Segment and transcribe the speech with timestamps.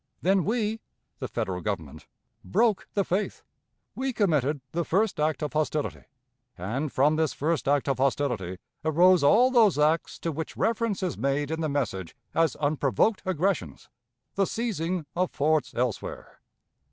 [0.23, 0.79] Then we,
[1.19, 2.07] the Federal Government,
[2.43, 3.43] broke the faith;
[3.93, 6.05] we committed the first act of hostility;
[6.57, 11.19] and from this first act of hostility arose all those acts to which reference is
[11.19, 13.89] made in the message as unprovoked aggressions
[14.33, 16.41] the seizing of forts elsewhere.